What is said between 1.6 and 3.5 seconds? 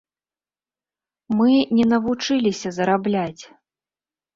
не навучыліся зарабляць.